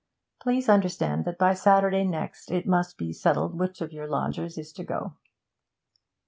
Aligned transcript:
Please 0.41 0.67
understand 0.67 1.25
that 1.25 1.37
by 1.37 1.53
Saturday 1.53 2.03
next 2.03 2.49
it 2.49 2.65
must 2.65 2.97
be 2.97 3.13
settled 3.13 3.59
which 3.59 3.81
of 3.81 3.93
your 3.93 4.07
lodgers 4.07 4.57
is 4.57 4.73
to 4.73 4.83
go.' 4.83 5.13